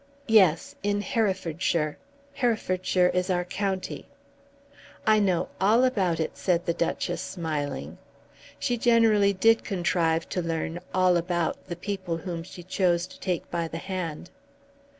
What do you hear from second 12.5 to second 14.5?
chose to take by the hand.